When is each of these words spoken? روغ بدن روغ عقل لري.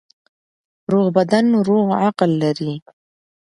روغ 0.91 1.07
بدن 1.17 1.45
روغ 1.67 1.87
عقل 2.03 2.31
لري. 2.41 2.73